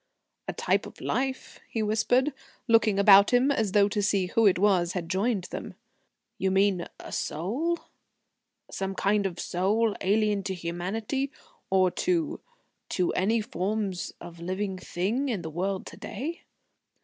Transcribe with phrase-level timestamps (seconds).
[0.47, 2.33] "A type of life?" he whispered,
[2.67, 5.75] looking about him, as though to see who it was had joined them;
[6.39, 7.77] "you mean a soul?
[8.71, 11.31] Some kind of soul, alien to humanity,
[11.69, 12.39] or to
[12.89, 16.45] to any forms of living thing in the world to day?"